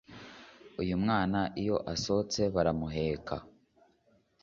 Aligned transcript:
Uyumwana 0.81 1.39
iyo 1.61 1.77
asohohotse 1.93 2.41
baramuheka 2.55 3.35